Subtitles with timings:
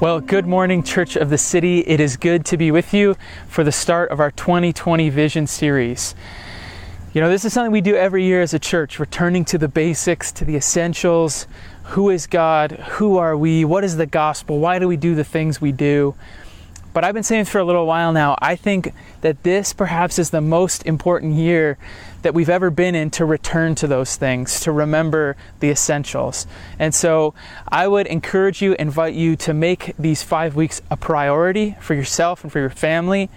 [0.00, 1.80] Well, good morning, Church of the City.
[1.80, 3.16] It is good to be with you
[3.48, 6.14] for the start of our 2020 Vision series.
[7.12, 9.66] You know, this is something we do every year as a church, returning to the
[9.66, 11.48] basics, to the essentials.
[11.82, 12.70] Who is God?
[12.70, 13.64] Who are we?
[13.64, 14.60] What is the gospel?
[14.60, 16.14] Why do we do the things we do?
[16.98, 20.30] But I've been saying for a little while now, I think that this perhaps is
[20.30, 21.78] the most important year
[22.22, 26.48] that we've ever been in to return to those things, to remember the essentials.
[26.76, 27.34] And so
[27.68, 32.42] I would encourage you, invite you to make these five weeks a priority for yourself
[32.42, 33.30] and for your family.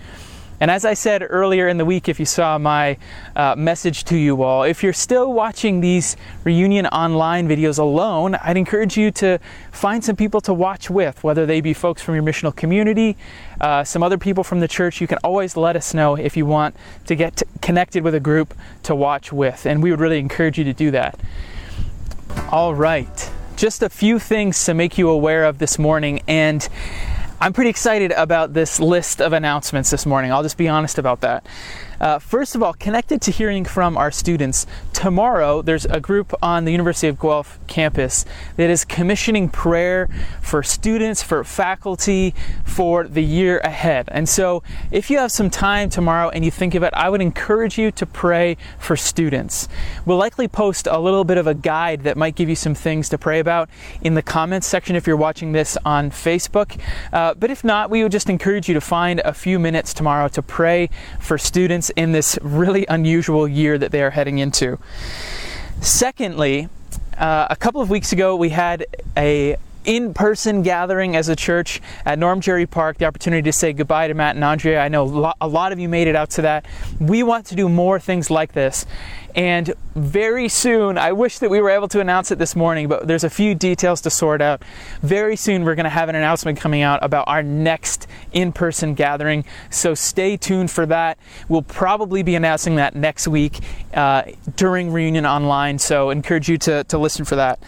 [0.61, 2.97] And as I said earlier in the week, if you saw my
[3.35, 8.57] uh, message to you all, if you're still watching these reunion online videos alone, I'd
[8.57, 9.39] encourage you to
[9.71, 13.17] find some people to watch with, whether they be folks from your missional community,
[13.59, 15.01] uh, some other people from the church.
[15.01, 16.75] You can always let us know if you want
[17.07, 18.53] to get to connected with a group
[18.83, 21.19] to watch with, and we would really encourage you to do that.
[22.51, 26.67] All right, just a few things to make you aware of this morning, and
[27.43, 30.31] I'm pretty excited about this list of announcements this morning.
[30.31, 31.43] I'll just be honest about that.
[32.01, 36.65] Uh, first of all, connected to hearing from our students, tomorrow there's a group on
[36.65, 40.09] the University of Guelph campus that is commissioning prayer
[40.41, 42.33] for students, for faculty,
[42.65, 44.09] for the year ahead.
[44.11, 47.21] And so, if you have some time tomorrow and you think of it, I would
[47.21, 49.67] encourage you to pray for students.
[50.03, 53.09] We'll likely post a little bit of a guide that might give you some things
[53.09, 53.69] to pray about
[54.01, 56.79] in the comments section if you're watching this on Facebook.
[57.13, 60.27] Uh, but if not, we would just encourage you to find a few minutes tomorrow
[60.29, 64.77] to pray for students in this really unusual year that they are heading into.
[65.79, 66.69] Secondly,
[67.17, 68.85] uh, a couple of weeks ago, we had
[69.17, 74.07] a in-person gathering as a church at Norm Jary Park, the opportunity to say goodbye
[74.07, 74.81] to Matt and Andrea.
[74.81, 76.65] I know a lot of you made it out to that.
[76.99, 78.85] We want to do more things like this.
[79.33, 83.07] And very soon, I wish that we were able to announce it this morning, but
[83.07, 84.61] there's a few details to sort out.
[85.01, 88.93] Very soon, we're going to have an announcement coming out about our next in person
[88.93, 89.45] gathering.
[89.69, 91.17] So stay tuned for that.
[91.47, 93.59] We'll probably be announcing that next week
[93.93, 94.23] uh,
[94.57, 95.79] during Reunion Online.
[95.79, 97.59] So encourage you to, to listen for that.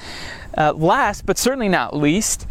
[0.57, 2.47] Uh, last, but certainly not least,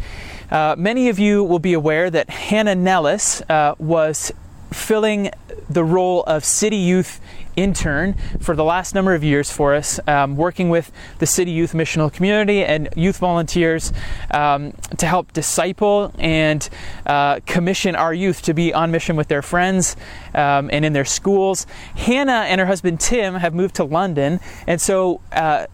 [0.51, 4.31] uh, many of you will be aware that Hannah Nellis uh, was
[4.71, 5.31] filling
[5.69, 7.19] the role of city youth
[7.55, 11.73] intern for the last number of years for us, um, working with the city youth
[11.73, 13.93] missional community and youth volunteers
[14.31, 16.69] um, to help disciple and
[17.05, 19.95] uh, commission our youth to be on mission with their friends
[20.33, 21.65] um, and in their schools.
[21.95, 25.67] Hannah and her husband Tim have moved to London, and so uh,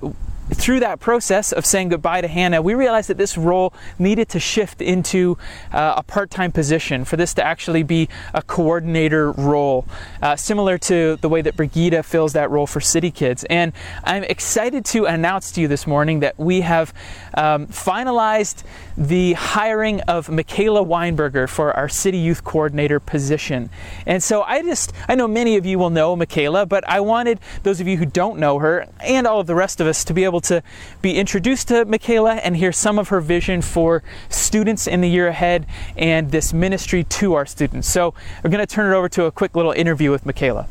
[0.51, 4.39] through that process of saying goodbye to Hannah, we realized that this role needed to
[4.39, 5.37] shift into
[5.71, 9.85] uh, a part time position for this to actually be a coordinator role,
[10.21, 13.43] uh, similar to the way that Brigida fills that role for City Kids.
[13.45, 13.73] And
[14.03, 16.93] I'm excited to announce to you this morning that we have
[17.35, 18.63] um, finalized
[18.97, 23.69] the hiring of Michaela Weinberger for our City Youth Coordinator position.
[24.05, 27.39] And so I just, I know many of you will know Michaela, but I wanted
[27.63, 30.13] those of you who don't know her and all of the rest of us to
[30.13, 30.63] be able to
[31.01, 35.27] be introduced to Michaela and hear some of her vision for students in the year
[35.27, 35.65] ahead
[35.97, 37.87] and this ministry to our students.
[37.87, 38.13] So
[38.43, 40.67] I'm going to turn it over to a quick little interview with Michaela.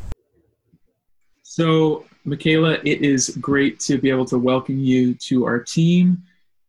[1.43, 6.23] So, Michaela, it is great to be able to welcome you to our team.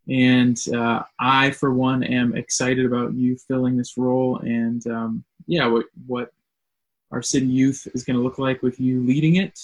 [0.09, 5.67] And uh, I, for one, am excited about you filling this role and, um, yeah,
[5.67, 6.31] what, what
[7.11, 9.59] our city youth is going to look like with you leading it.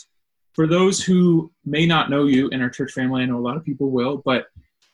[0.57, 3.57] For those who may not know you in our church family, I know a lot
[3.57, 4.47] of people will, but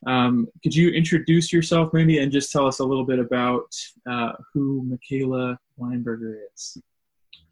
[0.05, 3.73] um, could you introduce yourself maybe and just tell us a little bit about
[4.05, 6.77] uh, who Michaela Weinberger is?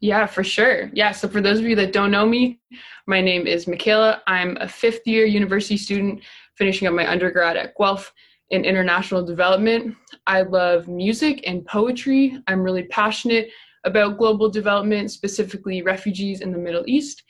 [0.00, 0.90] Yeah, for sure.
[0.92, 2.60] Yeah, so for those of you that don't know me,
[3.06, 4.20] my name is Michaela.
[4.26, 6.20] I'm a fifth year university student
[6.58, 8.12] finishing up my undergrad at Guelph
[8.50, 9.96] in international development.
[10.26, 12.38] I love music and poetry.
[12.46, 13.48] I'm really passionate
[13.84, 17.22] about global development, specifically refugees in the Middle East.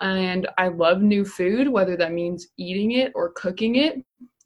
[0.00, 4.04] And I love new food, whether that means eating it or cooking it.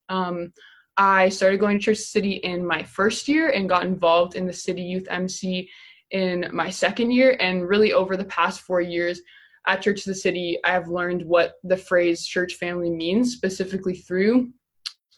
[0.09, 0.53] Um,
[0.97, 4.53] I started going to Church City in my first year and got involved in the
[4.53, 5.71] City Youth MC
[6.11, 7.37] in my second year.
[7.41, 9.21] And really, over the past four years
[9.67, 13.94] at Church of the City, I have learned what the phrase church family means, specifically
[13.94, 14.51] through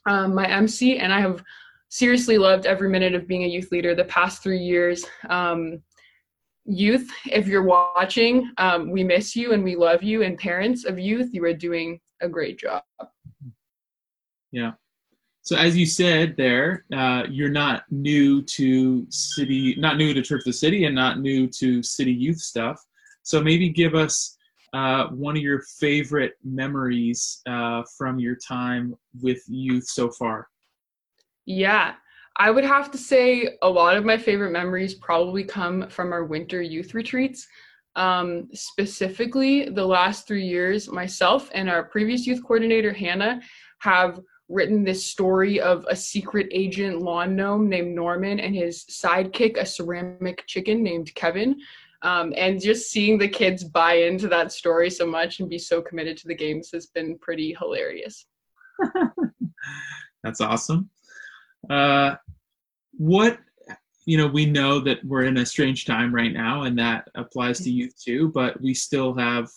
[0.06, 0.99] um, my MC.
[0.99, 1.43] And I have
[1.88, 5.05] seriously loved every minute of being a youth leader the past three years.
[5.29, 5.83] Um,
[6.65, 10.23] youth, if you're watching, um, we miss you and we love you.
[10.23, 12.83] And parents of youth, you are doing a great job.
[14.53, 14.73] Yeah.
[15.43, 20.41] So as you said there, uh, you're not new to city, not new to Church
[20.41, 22.81] of the City, and not new to city youth stuff.
[23.23, 24.37] So maybe give us
[24.73, 30.49] uh, one of your favorite memories uh, from your time with youth so far.
[31.47, 31.95] Yeah.
[32.40, 36.25] I would have to say a lot of my favorite memories probably come from our
[36.25, 37.46] winter youth retreats.
[37.96, 43.42] Um, specifically, the last three years, myself and our previous youth coordinator, Hannah,
[43.81, 49.58] have written this story of a secret agent lawn gnome named Norman and his sidekick,
[49.58, 51.60] a ceramic chicken named Kevin.
[52.00, 55.82] Um, and just seeing the kids buy into that story so much and be so
[55.82, 58.25] committed to the games has been pretty hilarious.
[60.25, 60.88] That's awesome.
[61.69, 62.16] Uh,
[63.00, 63.38] what
[64.05, 67.61] you know, we know that we're in a strange time right now, and that applies
[67.61, 68.29] to youth too.
[68.29, 69.49] But we still have,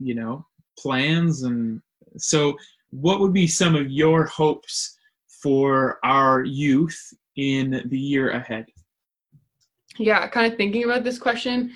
[0.00, 0.44] you know,
[0.76, 1.80] plans, and
[2.16, 2.56] so
[2.90, 4.98] what would be some of your hopes
[5.28, 6.98] for our youth
[7.36, 8.66] in the year ahead?
[9.98, 11.72] Yeah, kind of thinking about this question,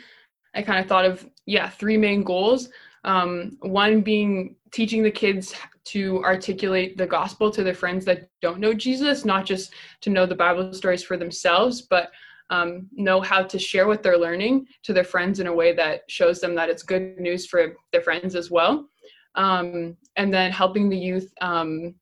[0.55, 2.69] I kind of thought of yeah three main goals.
[3.05, 5.55] Um, one being teaching the kids
[5.87, 10.27] to articulate the gospel to their friends that don't know Jesus, not just to know
[10.27, 12.11] the Bible stories for themselves, but
[12.51, 16.03] um, know how to share what they're learning to their friends in a way that
[16.09, 18.89] shows them that it's good news for their friends as well.
[19.37, 21.95] Um, and then helping the youth um,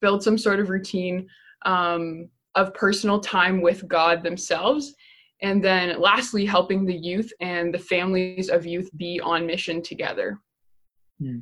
[0.00, 1.28] build some sort of routine
[1.64, 4.94] um, of personal time with God themselves.
[5.42, 10.38] And then lastly, helping the youth and the families of youth be on mission together.
[11.20, 11.38] Hmm.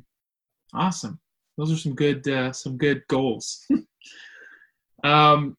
[0.73, 1.19] Awesome
[1.57, 3.65] those are some good uh, some good goals.
[5.03, 5.57] um,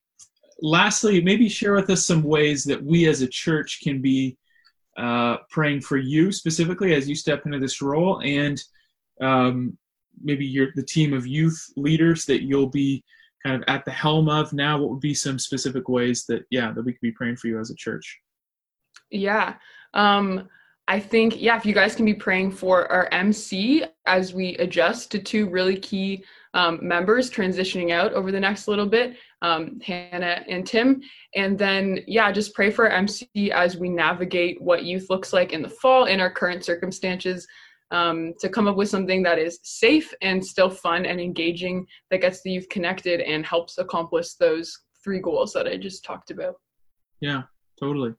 [0.63, 4.37] lastly, maybe share with us some ways that we as a church can be
[4.97, 8.63] uh, praying for you specifically as you step into this role, and
[9.21, 9.77] um,
[10.23, 13.05] maybe you're the team of youth leaders that you'll be
[13.45, 14.79] kind of at the helm of now.
[14.79, 17.59] What would be some specific ways that yeah that we could be praying for you
[17.59, 18.19] as a church?
[19.11, 19.55] Yeah.
[19.95, 20.49] Um,
[20.89, 25.11] I think, yeah, if you guys can be praying for our MC as we adjust
[25.11, 26.25] to two really key
[26.55, 31.03] um, members transitioning out over the next little bit, um, Hannah and Tim.
[31.35, 35.53] And then, yeah, just pray for our MC as we navigate what youth looks like
[35.53, 37.47] in the fall in our current circumstances
[37.91, 42.23] um, to come up with something that is safe and still fun and engaging that
[42.23, 44.75] gets the youth connected and helps accomplish those
[45.05, 46.55] three goals that I just talked about.
[47.21, 47.43] Yeah,
[47.79, 48.15] totally.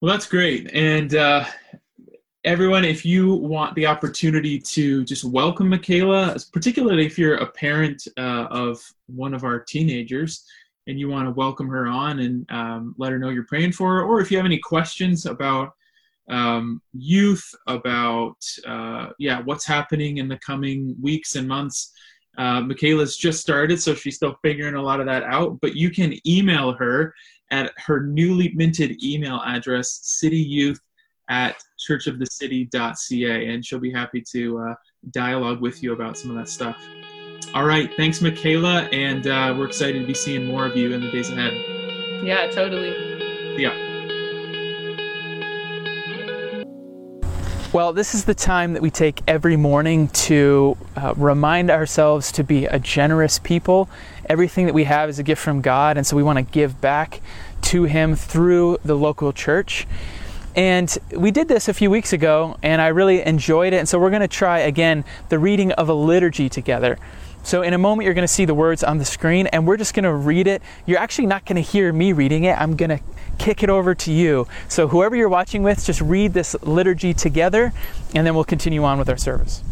[0.00, 0.70] Well, that's great.
[0.72, 1.44] And uh,
[2.44, 8.06] everyone, if you want the opportunity to just welcome Michaela, particularly if you're a parent
[8.16, 10.44] uh, of one of our teenagers
[10.86, 13.96] and you want to welcome her on and um, let her know you're praying for
[13.96, 15.72] her, or if you have any questions about
[16.30, 18.36] um, youth, about
[18.68, 21.92] uh, yeah, what's happening in the coming weeks and months.
[22.36, 25.60] Uh, Michaela's just started, so she's still figuring a lot of that out.
[25.60, 27.12] But you can email her
[27.50, 30.78] at her newly minted email address, cityyouth
[31.28, 31.56] at
[31.88, 34.74] churchofthecity.ca, and she'll be happy to uh,
[35.10, 36.76] dialogue with you about some of that stuff.
[37.54, 41.00] All right, thanks, Michaela, and uh, we're excited to be seeing more of you in
[41.00, 41.52] the days ahead.
[42.22, 42.94] Yeah, totally.
[43.60, 43.88] Yeah.
[47.72, 52.44] Well, this is the time that we take every morning to uh, remind ourselves to
[52.44, 53.88] be a generous people.
[54.28, 56.80] Everything that we have is a gift from God, and so we want to give
[56.80, 57.20] back
[57.62, 59.86] to Him through the local church.
[60.56, 63.76] And we did this a few weeks ago, and I really enjoyed it.
[63.76, 66.98] And so we're going to try again the reading of a liturgy together.
[67.44, 69.76] So, in a moment, you're going to see the words on the screen, and we're
[69.76, 70.60] just going to read it.
[70.84, 72.60] You're actually not going to hear me reading it.
[72.60, 73.00] I'm going to
[73.38, 74.46] kick it over to you.
[74.68, 77.72] So, whoever you're watching with, just read this liturgy together,
[78.14, 79.62] and then we'll continue on with our service.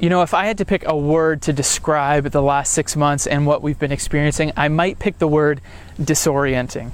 [0.00, 3.26] You know, if I had to pick a word to describe the last six months
[3.26, 5.60] and what we've been experiencing, I might pick the word
[5.98, 6.92] disorienting.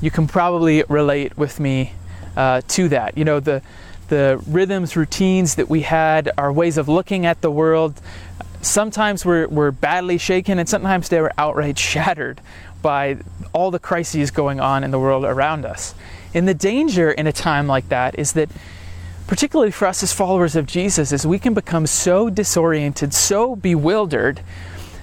[0.00, 1.94] You can probably relate with me
[2.36, 3.18] uh, to that.
[3.18, 3.60] You know, the
[4.06, 8.00] the rhythms, routines that we had, our ways of looking at the world,
[8.62, 12.40] sometimes were, were badly shaken and sometimes they were outright shattered
[12.80, 13.18] by
[13.52, 15.94] all the crises going on in the world around us.
[16.32, 18.48] And the danger in a time like that is that
[19.28, 24.40] particularly for us as followers of Jesus, is we can become so disoriented, so bewildered,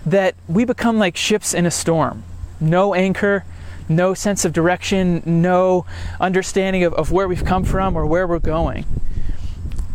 [0.05, 2.23] that we become like ships in a storm.
[2.59, 3.45] No anchor,
[3.87, 5.85] no sense of direction, no
[6.19, 8.85] understanding of, of where we've come from or where we're going.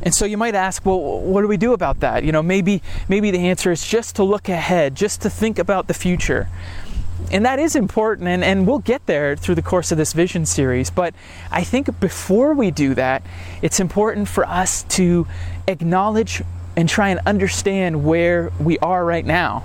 [0.02, 2.24] And so you might ask, well, what do we do about that?
[2.24, 5.88] You know, maybe maybe the answer is just to look ahead, just to think about
[5.88, 6.48] the future
[7.32, 10.46] and that is important, and, and we'll get there through the course of this vision
[10.46, 10.90] series.
[10.90, 11.14] But
[11.50, 13.22] I think before we do that,
[13.62, 15.26] it's important for us to
[15.68, 16.42] acknowledge
[16.76, 19.64] and try and understand where we are right now.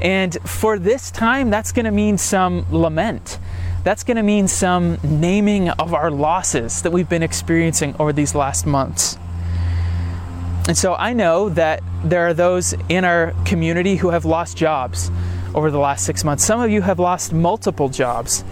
[0.00, 3.38] And for this time, that's going to mean some lament.
[3.84, 8.34] That's going to mean some naming of our losses that we've been experiencing over these
[8.34, 9.18] last months.
[10.68, 15.10] And so I know that there are those in our community who have lost jobs
[15.54, 16.44] over the last six months.
[16.44, 18.44] Some of you have lost multiple jobs.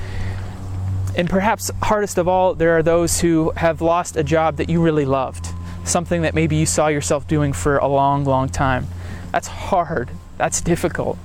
[1.17, 4.81] And perhaps hardest of all, there are those who have lost a job that you
[4.81, 5.49] really loved,
[5.85, 8.87] something that maybe you saw yourself doing for a long, long time.
[9.33, 11.19] That's hard, that's difficult.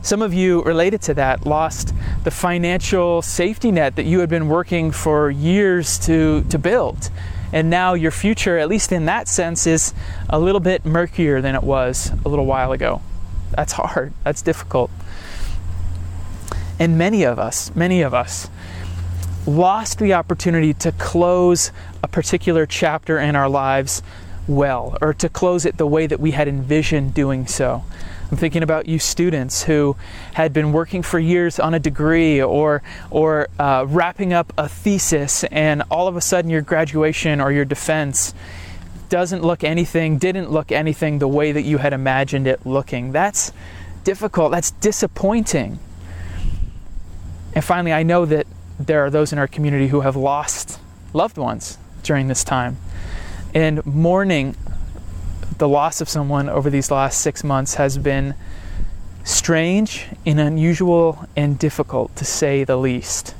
[0.00, 1.92] Some of you related to that lost
[2.24, 7.10] the financial safety net that you had been working for years to, to build.
[7.52, 9.92] And now your future, at least in that sense, is
[10.28, 13.02] a little bit murkier than it was a little while ago.
[13.50, 14.90] That's hard, that's difficult.
[16.78, 18.48] And many of us, many of us,
[19.46, 24.02] lost the opportunity to close a particular chapter in our lives
[24.46, 27.84] well, or to close it the way that we had envisioned doing so.
[28.30, 29.96] I'm thinking about you students who
[30.34, 35.44] had been working for years on a degree or, or uh, wrapping up a thesis,
[35.44, 38.34] and all of a sudden your graduation or your defense
[39.08, 43.12] doesn't look anything, didn't look anything the way that you had imagined it looking.
[43.12, 43.52] That's
[44.04, 45.78] difficult, that's disappointing.
[47.54, 48.46] And finally, I know that
[48.78, 50.78] there are those in our community who have lost
[51.12, 52.76] loved ones during this time.
[53.54, 54.56] And mourning
[55.58, 58.34] the loss of someone over these last six months has been
[59.24, 63.34] strange and unusual and difficult to say the least.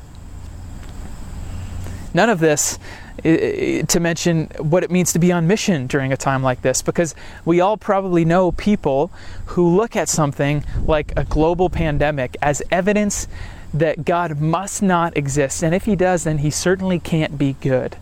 [2.13, 2.79] None of this
[3.23, 7.15] to mention what it means to be on mission during a time like this because
[7.45, 9.11] we all probably know people
[9.47, 13.29] who look at something like a global pandemic as evidence
[13.75, 15.63] that God must not exist.
[15.63, 17.97] And if He does, then He certainly can't be good.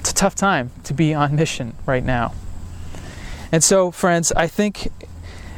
[0.00, 2.32] It's a tough time to be on mission right now.
[3.52, 4.88] And so, friends, I think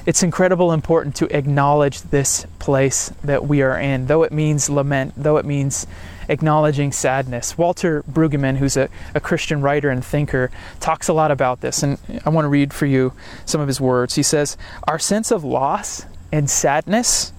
[0.07, 5.15] it's incredibly important to acknowledge this place that we are in, though it means lament,
[5.17, 5.87] though it means
[6.29, 7.57] acknowledging sadness.
[7.57, 10.51] Walter Brueggemann, who's a, a, Christian writer and thinker,
[10.81, 13.13] talks a lot about this, and I want to read for you
[13.45, 14.15] some of his words.
[14.15, 17.33] He says, Our sense of loss and sadness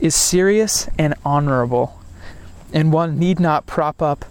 [0.00, 2.00] is serious and honorable,
[2.72, 4.24] and one need not prop up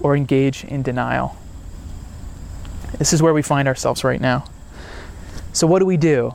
[0.00, 1.36] or engage in denial.
[2.98, 4.44] This is where we find ourselves right now.
[5.52, 6.34] So, what do we do?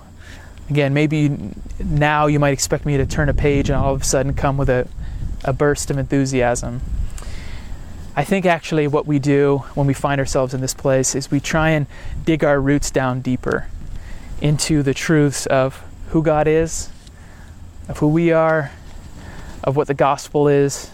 [0.70, 4.06] Again, maybe now you might expect me to turn a page and all of a
[4.06, 4.88] sudden come with a,
[5.44, 6.82] a burst of enthusiasm.
[8.16, 11.40] I think actually what we do when we find ourselves in this place is we
[11.40, 11.86] try and
[12.26, 13.68] dig our roots down deeper
[14.42, 16.90] into the truths of who God is,
[17.88, 18.72] of who we are,
[19.64, 20.92] of what the gospel is.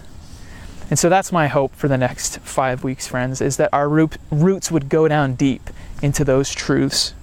[0.90, 4.70] And so that's my hope for the next five weeks, friends, is that our roots
[4.70, 5.70] would go down deep
[6.02, 7.14] into those truths.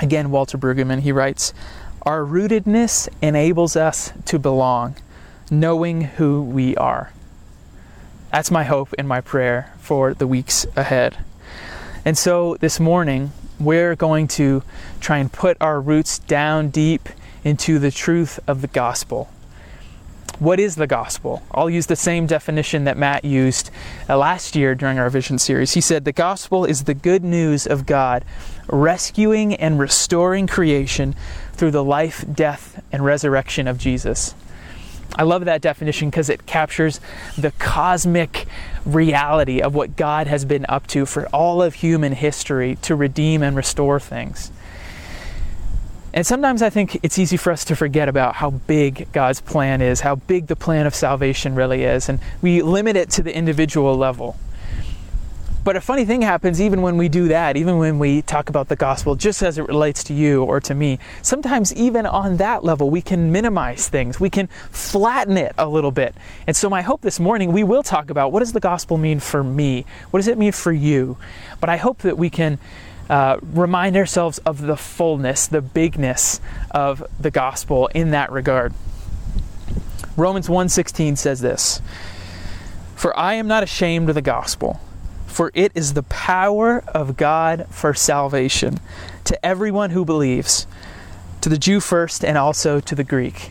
[0.00, 1.54] Again, Walter Brueggemann, he writes,
[2.02, 4.96] Our rootedness enables us to belong,
[5.50, 7.12] knowing who we are.
[8.30, 11.16] That's my hope and my prayer for the weeks ahead.
[12.04, 14.62] And so this morning, we're going to
[15.00, 17.08] try and put our roots down deep
[17.42, 19.30] into the truth of the gospel.
[20.38, 21.42] What is the gospel?
[21.50, 23.70] I'll use the same definition that Matt used
[24.06, 25.72] uh, last year during our vision series.
[25.72, 28.22] He said, The gospel is the good news of God
[28.68, 31.14] rescuing and restoring creation
[31.54, 34.34] through the life, death, and resurrection of Jesus.
[35.14, 37.00] I love that definition because it captures
[37.38, 38.46] the cosmic
[38.84, 43.42] reality of what God has been up to for all of human history to redeem
[43.42, 44.50] and restore things.
[46.16, 49.82] And sometimes I think it's easy for us to forget about how big God's plan
[49.82, 53.36] is, how big the plan of salvation really is, and we limit it to the
[53.36, 54.34] individual level.
[55.62, 58.68] But a funny thing happens even when we do that, even when we talk about
[58.68, 60.98] the gospel just as it relates to you or to me.
[61.20, 65.90] Sometimes, even on that level, we can minimize things, we can flatten it a little
[65.90, 66.14] bit.
[66.46, 69.20] And so, my hope this morning, we will talk about what does the gospel mean
[69.20, 69.84] for me?
[70.12, 71.18] What does it mean for you?
[71.60, 72.58] But I hope that we can
[73.08, 78.72] uh, remind ourselves of the fullness, the bigness of the gospel in that regard.
[80.16, 81.80] Romans 1:16 says this,
[82.94, 84.80] "For I am not ashamed of the gospel,
[85.26, 88.80] for it is the power of God for salvation
[89.24, 90.66] to everyone who believes,
[91.42, 93.50] to the Jew first and also to the Greek."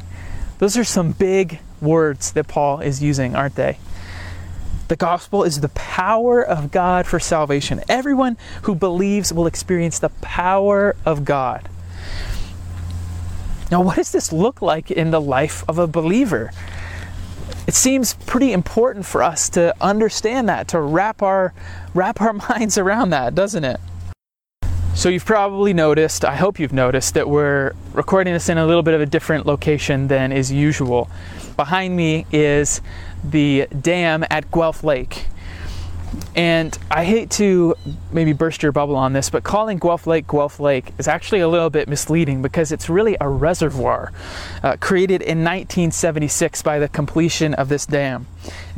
[0.58, 3.78] Those are some big words that Paul is using, aren't they?
[4.88, 7.82] The gospel is the power of God for salvation.
[7.90, 11.68] Everyone who believes will experience the power of God.
[13.72, 16.52] Now, what does this look like in the life of a believer?
[17.68, 21.54] It seems pretty important for us to understand that, to wrap our
[21.96, 23.80] wrap our minds around that, doesn't it?
[24.96, 28.82] So, you've probably noticed, I hope you've noticed, that we're recording this in a little
[28.82, 31.10] bit of a different location than is usual.
[31.58, 32.80] Behind me is
[33.22, 35.26] the dam at Guelph Lake.
[36.34, 37.76] And I hate to
[38.14, 41.48] maybe burst your bubble on this, but calling Guelph Lake Guelph Lake is actually a
[41.50, 44.14] little bit misleading because it's really a reservoir
[44.64, 48.28] uh, created in 1976 by the completion of this dam.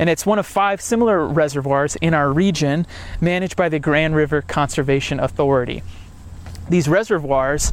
[0.00, 2.88] And it's one of five similar reservoirs in our region
[3.20, 5.84] managed by the Grand River Conservation Authority.
[6.68, 7.72] These reservoirs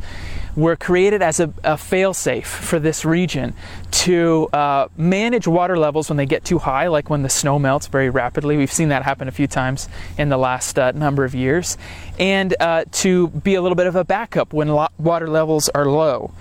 [0.55, 3.53] were created as a, a fail-safe for this region
[3.91, 7.87] to uh, manage water levels when they get too high, like when the snow melts
[7.87, 8.55] very rapidly.
[8.55, 11.77] We've seen that happen a few times in the last uh, number of years,
[12.17, 15.85] and uh, to be a little bit of a backup when lo- water levels are
[15.85, 16.31] low.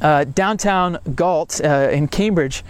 [0.00, 2.64] Uh, downtown Galt uh, in Cambridge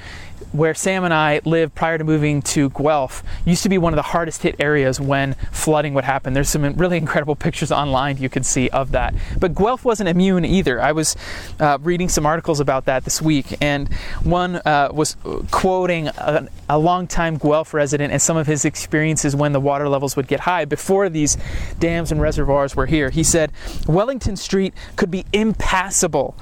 [0.52, 3.96] where Sam and I lived prior to moving to Guelph used to be one of
[3.96, 6.32] the hardest hit areas when flooding would happen.
[6.32, 9.14] There's some really incredible pictures online you can see of that.
[9.38, 10.80] But Guelph wasn't immune either.
[10.80, 11.16] I was
[11.58, 13.92] uh, reading some articles about that this week, and
[14.22, 15.16] one uh, was
[15.50, 20.16] quoting a, a longtime Guelph resident and some of his experiences when the water levels
[20.16, 21.36] would get high before these
[21.78, 23.10] dams and reservoirs were here.
[23.10, 23.52] He said,
[23.86, 26.36] Wellington Street could be impassable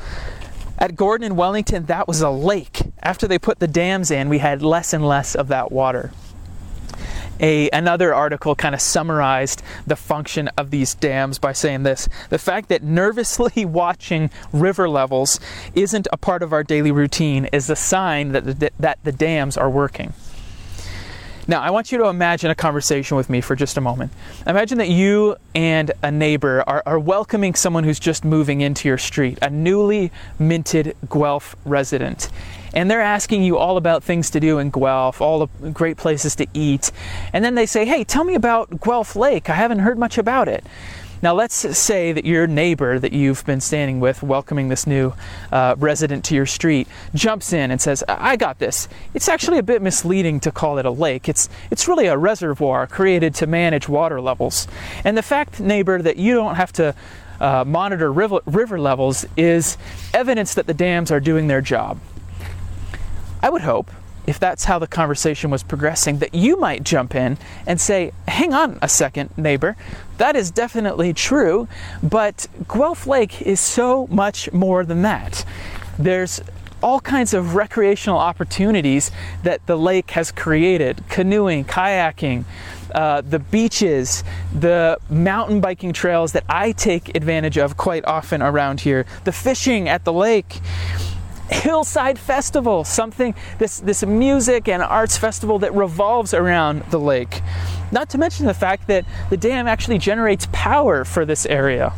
[0.81, 2.83] at Gordon and Wellington, that was a lake.
[3.03, 6.11] After they put the dams in, we had less and less of that water.
[7.39, 12.39] A, another article kind of summarized the function of these dams by saying this the
[12.39, 15.41] fact that nervously watching river levels
[15.75, 19.57] isn't a part of our daily routine is a sign that the, that the dams
[19.57, 20.13] are working.
[21.51, 24.13] Now, I want you to imagine a conversation with me for just a moment.
[24.47, 28.99] Imagine that you and a neighbor are, are, welcoming someone who's just moving into your
[28.99, 32.29] street, a newly minted Guelph resident.
[32.73, 36.37] And they're asking you all about things to do in Guelph, all the great places
[36.37, 36.93] to eat.
[37.33, 39.51] And then they say, Hey, tell me about Guelph Lake.
[39.51, 40.65] I haven't heard much about it.
[41.23, 45.13] Now, let's say that your neighbor that you've been standing with, welcoming this new
[45.53, 48.89] uh, resident to your street, jumps in and says, I got this.
[49.13, 51.29] It's actually a bit misleading to call it a lake.
[51.29, 54.67] It's, it's really a reservoir created to manage water levels.
[55.05, 56.95] And the fact, neighbor, that you don't have to
[57.39, 59.77] uh, monitor river, river levels is
[60.15, 62.01] evidence that the dams are doing their job.
[63.43, 63.91] I would hope
[64.27, 68.53] if that's how the conversation was progressing, that you might jump in and say, Hang
[68.53, 69.77] on a second, neighbor.
[70.19, 71.69] That is definitely true,
[72.03, 75.45] but Guelph Lake is so much more than that.
[75.99, 76.41] There's
[76.83, 79.11] all kinds of recreational opportunities
[79.43, 82.45] that the lake has created canoeing, kayaking,
[82.95, 84.25] uh, the beaches,
[84.59, 89.89] the mountain biking trails that I take advantage of quite often around here, the fishing
[89.89, 90.61] at the lake.
[91.51, 97.43] Hillside Festival, something this this music and arts festival that revolves around the lake.
[97.93, 101.93] Not to mention the fact that the dam actually generates power for this area.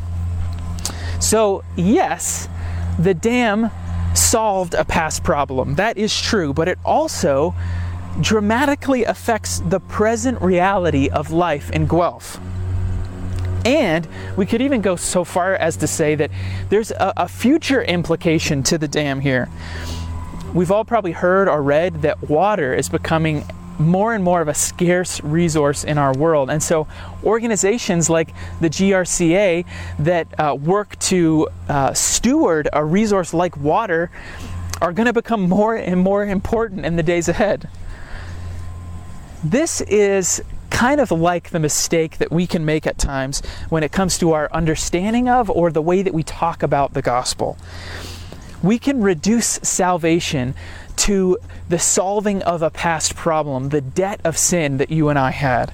[1.21, 2.49] So, yes,
[2.99, 3.71] the dam
[4.15, 5.77] solved a past problem.
[5.77, 7.55] That is true, but it also
[8.21, 12.41] dramatically affects the present reality of life in Guelph.
[13.65, 16.31] And we could even go so far as to say that
[16.69, 19.49] there's a, a future implication to the dam here.
[20.53, 23.45] We've all probably heard or read that water is becoming
[23.79, 26.51] more and more of a scarce resource in our world.
[26.51, 26.87] And so,
[27.25, 29.65] organizations like the GRCA
[30.01, 34.11] that uh, work to uh, steward a resource like water
[34.81, 37.69] are going to become more and more important in the days ahead.
[39.45, 43.93] This is kind of like the mistake that we can make at times when it
[43.93, 47.57] comes to our understanding of or the way that we talk about the gospel.
[48.63, 50.55] We can reduce salvation
[50.97, 55.31] to the solving of a past problem, the debt of sin that you and I
[55.31, 55.73] had.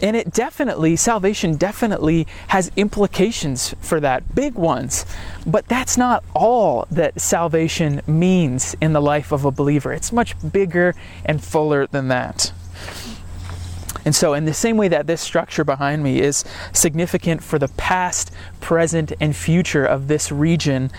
[0.00, 5.04] And it definitely, salvation definitely has implications for that, big ones.
[5.46, 9.92] But that's not all that salvation means in the life of a believer.
[9.92, 12.52] It's much bigger and fuller than that.
[14.08, 16.42] And so, in the same way that this structure behind me is
[16.72, 20.90] significant for the past, present, and future of this region,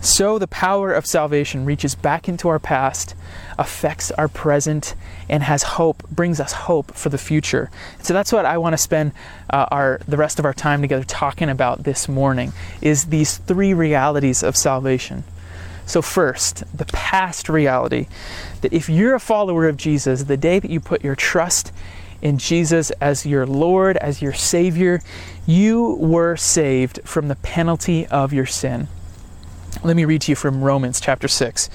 [0.00, 3.14] so the power of salvation reaches back into our past,
[3.58, 4.94] affects our present,
[5.28, 7.70] and has hope, brings us hope for the future.
[8.02, 9.12] So that's what I want to spend
[9.50, 13.74] uh, our the rest of our time together talking about this morning is these three
[13.74, 15.24] realities of salvation.
[15.84, 18.06] So first, the past reality
[18.62, 21.70] that if you're a follower of Jesus, the day that you put your trust
[22.24, 25.00] in Jesus as your Lord, as your Savior,
[25.46, 28.88] you were saved from the penalty of your sin.
[29.84, 31.68] Let me read to you from Romans chapter 6.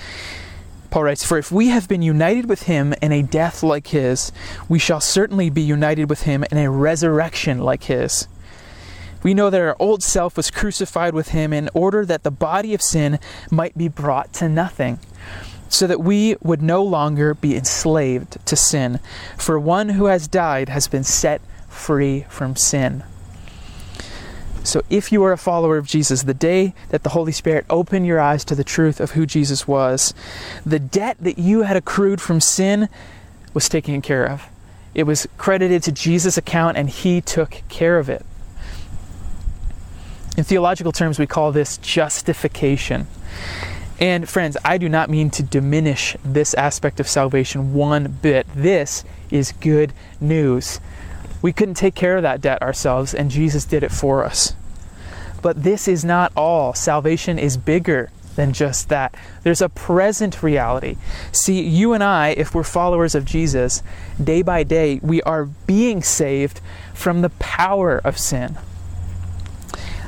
[0.90, 4.32] Paul writes, For if we have been united with him in a death like his,
[4.68, 8.28] we shall certainly be united with him in a resurrection like his.
[9.22, 12.74] We know that our old self was crucified with him in order that the body
[12.74, 13.20] of sin
[13.52, 15.00] might be brought to nothing,
[15.70, 19.00] so that we would no longer be enslaved to sin.
[19.38, 23.04] For one who has died has been set free from sin.
[24.64, 28.06] So, if you are a follower of Jesus, the day that the Holy Spirit opened
[28.06, 30.14] your eyes to the truth of who Jesus was,
[30.66, 32.90] the debt that you had accrued from sin
[33.54, 34.48] was taken care of.
[34.94, 38.26] It was credited to Jesus' account, and He took care of it.
[40.38, 43.08] In theological terms, we call this justification.
[44.00, 48.48] And friends, I do not mean to diminish this aspect of salvation one bit.
[48.56, 50.80] This is good news.
[51.42, 54.54] We couldn't take care of that debt ourselves, and Jesus did it for us.
[55.42, 56.74] But this is not all.
[56.74, 59.16] Salvation is bigger than just that.
[59.44, 60.96] There's a present reality.
[61.34, 63.84] See, you and I, if we're followers of Jesus,
[64.22, 66.62] day by day, we are being saved
[66.94, 68.58] from the power of sin.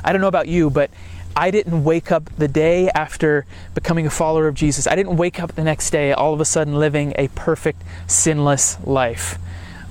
[0.02, 0.90] I don't know about you, but
[1.34, 4.86] I didn't wake up the day after becoming a follower of Jesus.
[4.86, 8.78] I didn't wake up the next day all of a sudden living a perfect, sinless
[8.84, 9.38] life.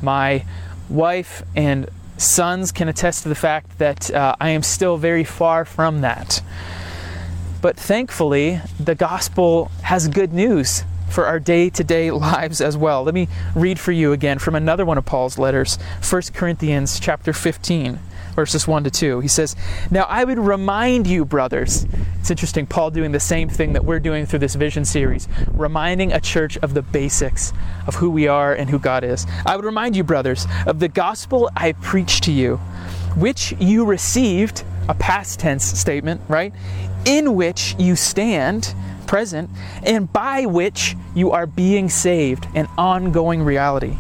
[0.02, 0.46] My
[0.90, 5.66] wife and sons can attest to the fact that uh, I am still very far
[5.66, 6.44] from that.
[7.62, 13.04] But thankfully, the gospel has good news for our day-to-day lives as well.
[13.04, 15.78] Let me read for you again from another one of Paul's letters,
[16.08, 18.00] 1 Corinthians chapter 15
[18.36, 19.20] verses 1 to 2.
[19.20, 19.56] He says,
[19.90, 21.86] Now I would remind you, brothers.
[22.20, 26.14] It's interesting, Paul doing the same thing that we're doing through this vision series, reminding
[26.14, 27.54] a church of the basics
[27.88, 29.26] of who we are and who God is.
[29.46, 32.58] I would remind you, brothers, of the gospel I preached to you,
[33.18, 36.54] which you received, a past tense statement, right?
[37.06, 38.74] In which you stand
[39.12, 39.50] present,
[39.84, 43.98] and by which you are being saved, an ongoing reality.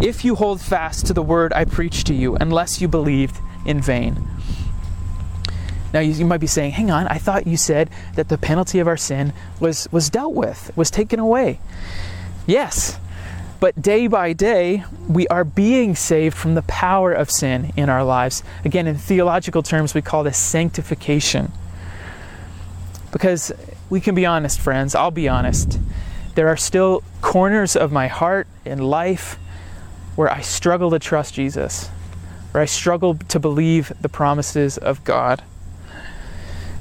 [0.00, 3.80] If you hold fast to the word I preached to you, unless you believed in
[3.80, 4.26] vain.
[5.92, 8.78] Now you, you, might be saying, "Hang on, I thought you said that the penalty
[8.80, 11.60] of our sin was was dealt with, was taken away."
[12.46, 12.98] Yes.
[13.58, 18.04] But day by day, we are being saved from the power of sin in our
[18.04, 18.42] lives.
[18.66, 21.50] Again, in theological terms, we call this sanctification.
[23.12, 23.52] Because
[23.88, 25.80] we can be honest, friends, I'll be honest.
[26.34, 29.38] There are still corners of my heart and life
[30.16, 31.88] where I struggle to trust Jesus
[32.56, 35.42] or I struggle to believe the promises of God.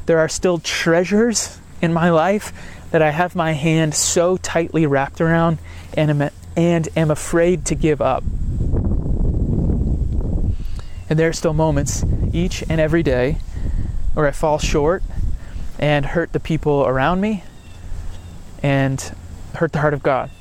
[0.06, 2.54] There are still treasures in my life
[2.92, 5.58] that I have my hand so tightly wrapped around
[5.94, 8.24] and am, and am afraid to give up.
[11.10, 13.40] And there are still moments each and every day
[14.14, 15.04] where I fall short
[15.78, 17.44] and hurt the people around me
[18.64, 19.02] and
[19.56, 20.32] hurt the heart of God.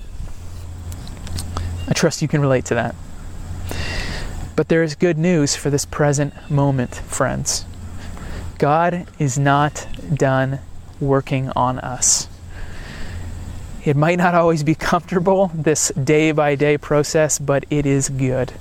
[1.88, 2.94] I trust you can relate to that.
[4.56, 7.64] But there is good news for this present moment, friends.
[8.58, 10.60] God is not done
[11.00, 12.28] working on us.
[13.84, 18.52] It might not always be comfortable, this day by day process, but it is good.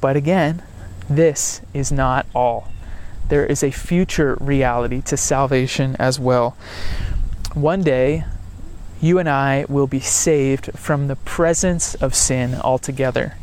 [0.00, 0.62] But again,
[1.10, 2.68] this is not all.
[3.28, 6.56] There is a future reality to salvation as well.
[7.54, 8.24] One day,
[9.00, 13.34] you and I will be saved from the presence of sin altogether.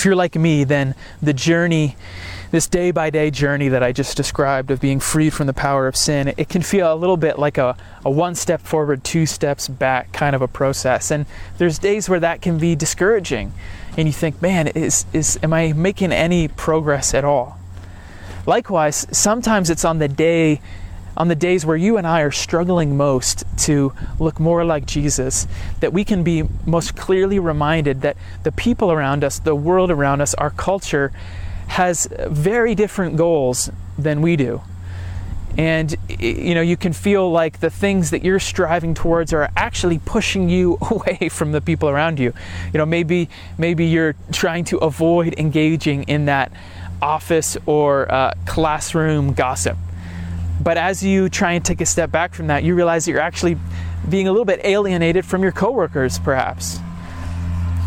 [0.00, 1.94] If you're like me, then the journey,
[2.52, 5.86] this day by day journey that I just described of being freed from the power
[5.86, 9.26] of sin, it can feel a little bit like a, a one step forward, two
[9.26, 11.10] steps back kind of a process.
[11.10, 11.26] And
[11.58, 13.52] there's days where that can be discouraging.
[13.98, 17.58] And you think, man, is, is, am I making any progress at all?
[18.46, 20.62] Likewise, sometimes it's on the day
[21.16, 25.46] on the days where you and I are struggling most to look more like Jesus,
[25.80, 30.20] that we can be most clearly reminded that the people around us, the world around
[30.20, 31.12] us, our culture
[31.68, 34.62] has very different goals than we do.
[35.58, 39.98] And you know, you can feel like the things that you're striving towards are actually
[39.98, 42.32] pushing you away from the people around you.
[42.72, 46.52] You know, maybe maybe you're trying to avoid engaging in that
[47.02, 49.76] office or uh, classroom gossip
[50.60, 53.20] but as you try and take a step back from that, you realize that you're
[53.20, 53.56] actually
[54.08, 56.78] being a little bit alienated from your coworkers, perhaps.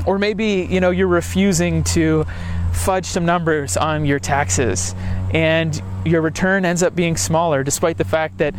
[0.05, 2.25] Or maybe, you know, you're refusing to
[2.73, 4.95] fudge some numbers on your taxes
[5.33, 8.55] and your return ends up being smaller despite the fact that,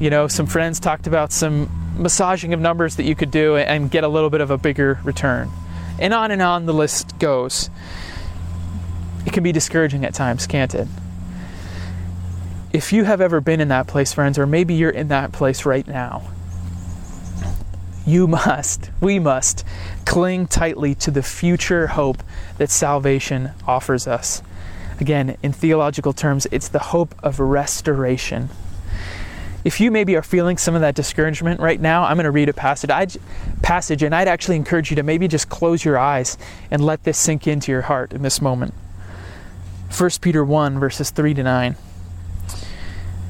[0.00, 3.90] you know, some friends talked about some massaging of numbers that you could do and
[3.90, 5.50] get a little bit of a bigger return.
[5.98, 7.70] And on and on the list goes.
[9.26, 10.86] It can be discouraging at times, can't it?
[12.76, 15.64] If you have ever been in that place, friends, or maybe you're in that place
[15.64, 16.22] right now,
[18.06, 19.64] you must, we must
[20.04, 22.22] cling tightly to the future hope
[22.58, 24.42] that salvation offers us.
[25.00, 28.50] Again, in theological terms, it's the hope of restoration.
[29.64, 32.50] If you maybe are feeling some of that discouragement right now, I'm going to read
[32.50, 33.16] a passage, I'd,
[33.62, 36.36] passage and I'd actually encourage you to maybe just close your eyes
[36.70, 38.74] and let this sink into your heart in this moment.
[39.96, 41.76] 1 Peter 1, verses 3 to 9.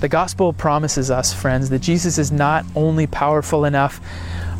[0.00, 4.00] The gospel promises us, friends, that Jesus is not only powerful enough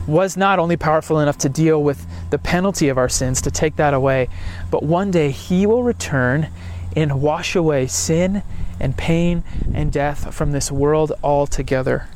[0.08, 3.76] was not only powerful enough to deal with the penalty of our sins, to take
[3.76, 4.28] that away,
[4.70, 6.48] but one day he will return
[6.96, 8.42] and wash away sin
[8.80, 12.08] and pain and death from this world altogether.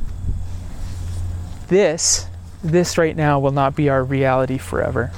[1.69, 2.27] This,
[2.65, 5.13] this right now will not be our reality forever.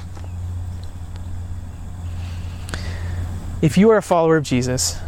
[3.62, 4.98] If you are a follower of Jesus,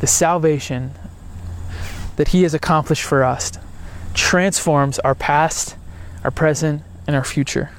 [0.00, 0.92] the salvation
[2.16, 3.52] that he has accomplished for us
[4.14, 5.76] transforms our past,
[6.24, 7.70] our present, and our future.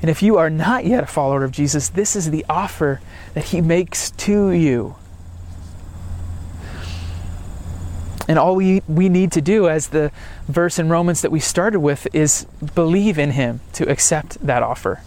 [0.00, 3.00] And if you are not yet a follower of Jesus, this is the offer
[3.34, 4.96] that he makes to you.
[8.28, 10.12] And all we, we need to do, as the
[10.46, 15.00] verse in Romans that we started with, is believe in him to accept that offer.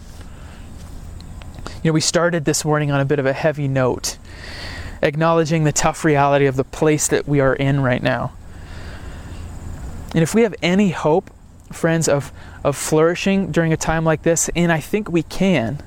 [1.83, 4.17] You know, we started this morning on a bit of a heavy note,
[5.01, 8.33] acknowledging the tough reality of the place that we are in right now.
[10.13, 11.31] And if we have any hope
[11.73, 12.31] friends, of,
[12.63, 15.81] of flourishing during a time like this, and I think we can.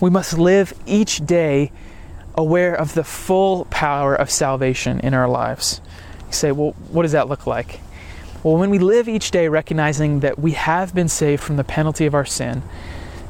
[0.00, 1.72] We must live each day
[2.34, 5.80] aware of the full power of salvation in our lives.
[6.26, 7.80] You say, well, what does that look like?
[8.42, 12.06] Well, when we live each day recognizing that we have been saved from the penalty
[12.06, 12.62] of our sin,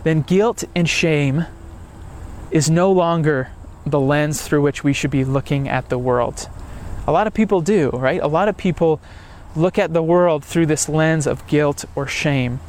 [0.04, 1.44] then guilt and shame
[2.50, 3.50] is no longer
[3.84, 6.48] the lens through which we should be looking at the world.
[7.06, 8.20] A lot of people do, right?
[8.20, 9.00] A lot of people
[9.56, 12.60] look at the world through this lens of guilt or shame.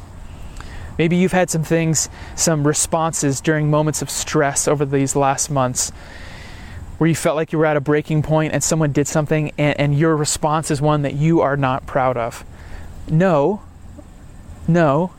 [0.98, 5.90] Maybe you've had some things, some responses during moments of stress over these last months
[6.98, 9.78] where you felt like you were at a breaking point and someone did something and,
[9.80, 12.44] and your response is one that you are not proud of.
[13.08, 13.62] No,
[14.68, 15.12] no,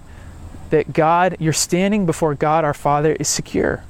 [0.70, 3.84] that God, you're standing before God our Father is secure.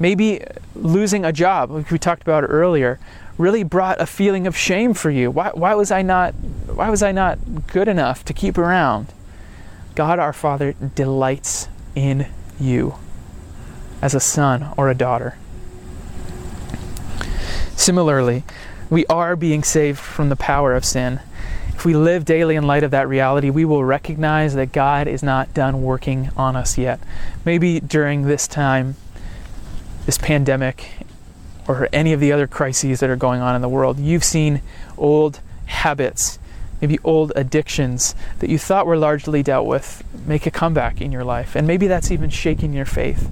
[0.00, 0.42] Maybe
[0.74, 2.98] losing a job, like we talked about earlier,
[3.38, 5.30] really brought a feeling of shame for you.
[5.30, 9.12] Why, why was I not why was I not good enough to keep around?
[9.94, 12.26] God our Father delights in
[12.58, 12.94] you
[14.00, 15.36] as a son or a daughter.
[17.76, 18.44] Similarly,
[18.88, 21.20] we are being saved from the power of sin.
[21.68, 25.22] If we live daily in light of that reality, we will recognize that God is
[25.22, 27.00] not done working on us yet.
[27.44, 28.96] Maybe during this time,
[30.10, 30.90] this pandemic,
[31.68, 33.96] or any of the other crises that are going on in the world.
[33.96, 34.60] You've seen
[34.98, 36.40] old habits,
[36.80, 41.22] maybe old addictions that you thought were largely dealt with make a comeback in your
[41.22, 41.54] life.
[41.54, 43.30] And maybe that's even shaking your faith.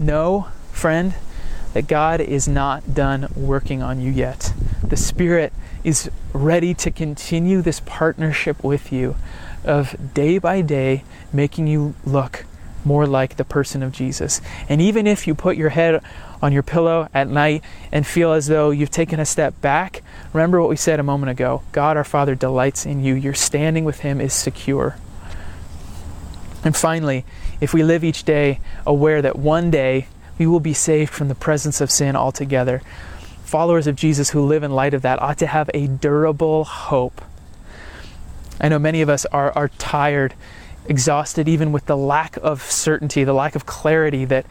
[0.00, 1.14] Know, friend,
[1.72, 4.52] that God is not done working on you yet.
[4.82, 5.52] The Spirit
[5.84, 9.14] is ready to continue this partnership with you
[9.64, 12.44] of day by day making you look
[12.84, 14.40] more like the person of Jesus.
[14.68, 16.02] And even if you put your head
[16.42, 17.62] on your pillow at night
[17.92, 21.30] and feel as though you've taken a step back, remember what we said a moment
[21.30, 23.14] ago God our Father delights in you.
[23.14, 24.96] Your standing with Him is secure.
[26.64, 27.24] And finally,
[27.60, 30.06] if we live each day aware that one day
[30.38, 32.80] we will be saved from the presence of sin altogether,
[33.44, 37.20] followers of Jesus who live in light of that ought to have a durable hope.
[38.60, 40.34] I know many of us are, are tired,
[40.90, 44.44] exhausted, even with the lack of certainty, the lack of clarity that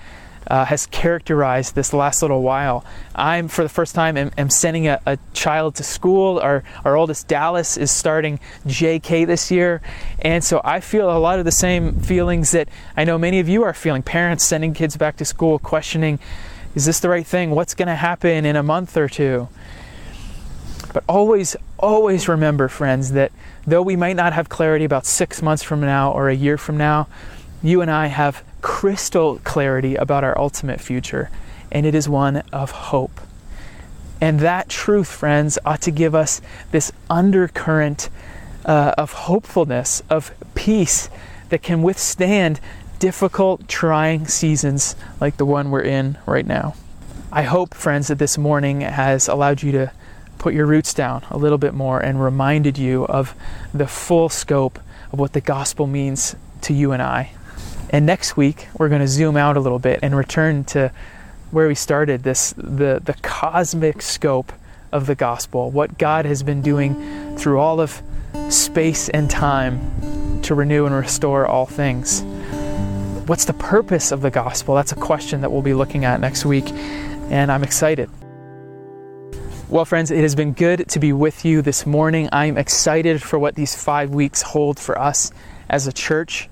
[0.48, 2.84] uh, has characterized this last little while.
[3.14, 6.40] I'm, for the first time, am, am sending a, a, child to school.
[6.40, 9.82] Our, our oldest, Dallas, is starting JK this year.
[10.22, 13.50] And so I feel a lot of the same feelings that I know many of
[13.50, 14.02] you are feeling.
[14.02, 16.20] Parents sending kids back to school, questioning,
[16.74, 17.52] is this the right thing?
[17.52, 19.50] What's going to happen in a month or two?
[20.94, 23.32] But always, always remember, friends, that
[23.66, 26.78] though we might not have clarity about six months from now or a year from
[26.78, 27.08] now,
[27.62, 31.30] you and I have crystal clarity about our ultimate future,
[31.72, 33.22] and it is one of hope.
[34.22, 38.10] And that truth, friends, ought to give us this undercurrent
[38.66, 41.10] uh, of hopefulness, of peace
[41.50, 42.60] that can withstand
[43.00, 46.76] difficult, trying seasons like the one we're in right now.
[47.32, 49.92] I hope, friends, that this morning has allowed you to
[50.40, 53.36] put your roots down a little bit more and reminded you of
[53.74, 54.80] the full scope
[55.12, 57.32] of what the gospel means to you and I.
[57.92, 60.92] And next week, we're going to zoom out a little bit and return to
[61.52, 64.54] where we started this the, the cosmic scope
[64.92, 68.02] of the gospel, what God has been doing through all of
[68.50, 72.22] space and time to renew and restore all things.
[73.28, 74.76] What's the purpose of the gospel?
[74.76, 78.10] That's a question that we'll be looking at next week, and I'm excited.
[79.70, 82.28] Well, friends, it has been good to be with you this morning.
[82.32, 85.32] I'm excited for what these five weeks hold for us
[85.70, 86.50] as a church.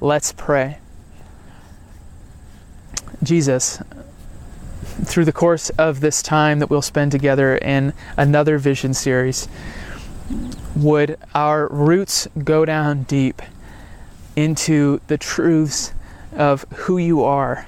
[0.00, 0.78] Let's pray.
[3.24, 3.82] Jesus,
[5.02, 9.48] through the course of this time that we'll spend together in another vision series,
[10.76, 13.42] would our roots go down deep
[14.36, 15.92] into the truths
[16.36, 17.66] of who you are,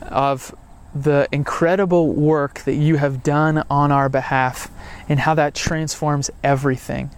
[0.00, 0.54] of
[0.94, 4.70] the incredible work that you have done on our behalf,
[5.08, 7.10] and how that transforms everything.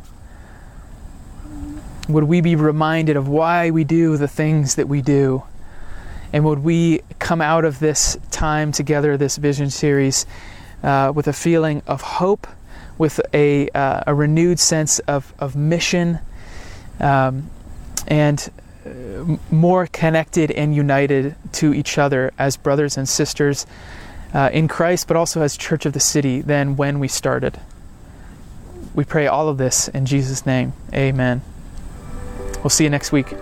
[2.08, 5.42] Would we be reminded of why we do the things that we do?
[6.32, 10.26] And would we come out of this time together, this vision series,
[10.82, 12.46] uh, with a feeling of hope,
[12.98, 16.18] with a, uh, a renewed sense of, of mission,
[17.00, 17.50] um,
[18.06, 18.50] and
[19.50, 23.66] more connected and united to each other as brothers and sisters
[24.34, 27.58] uh, in Christ, but also as Church of the City than when we started.
[28.94, 30.72] We pray all of this in Jesus' name.
[30.92, 31.42] Amen.
[32.62, 33.34] We'll see you next week.